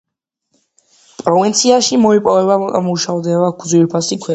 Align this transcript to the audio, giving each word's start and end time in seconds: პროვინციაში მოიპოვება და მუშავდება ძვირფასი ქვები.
პროვინციაში 1.21 2.01
მოიპოვება 2.09 2.59
და 2.77 2.85
მუშავდება 2.91 3.57
ძვირფასი 3.73 4.17
ქვები. 4.23 4.29